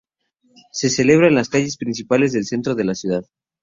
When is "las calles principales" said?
1.35-2.33